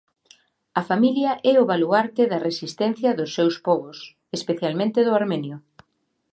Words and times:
A 0.79 0.81
familia 0.89 1.31
é 1.51 1.53
o 1.63 1.67
baluarte 1.71 2.23
da 2.31 2.43
resistencia 2.47 3.11
dos 3.19 3.31
seus 3.37 3.55
pobos, 3.67 3.97
especialmente 4.37 4.99
do 5.07 5.13
armenio. 5.21 5.57